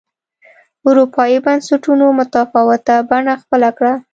[0.87, 3.93] اروپايي بنسټونو متفاوته بڼه خپله کړه.